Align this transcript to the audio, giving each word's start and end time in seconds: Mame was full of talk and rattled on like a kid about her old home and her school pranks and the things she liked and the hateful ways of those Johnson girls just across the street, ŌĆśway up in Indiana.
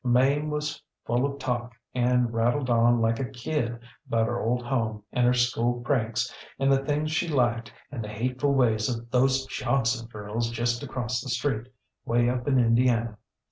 Mame 0.03 0.49
was 0.49 0.81
full 1.05 1.27
of 1.31 1.37
talk 1.37 1.73
and 1.93 2.33
rattled 2.33 2.71
on 2.71 3.01
like 3.01 3.19
a 3.19 3.29
kid 3.29 3.77
about 4.07 4.25
her 4.25 4.41
old 4.41 4.63
home 4.63 5.03
and 5.11 5.27
her 5.27 5.33
school 5.35 5.79
pranks 5.81 6.33
and 6.57 6.71
the 6.71 6.83
things 6.83 7.11
she 7.11 7.27
liked 7.27 7.71
and 7.91 8.03
the 8.03 8.07
hateful 8.09 8.51
ways 8.55 8.89
of 8.89 9.11
those 9.11 9.45
Johnson 9.45 10.07
girls 10.07 10.49
just 10.49 10.81
across 10.81 11.21
the 11.21 11.29
street, 11.29 11.67
ŌĆśway 12.07 12.35
up 12.35 12.47
in 12.47 12.57
Indiana. 12.57 13.19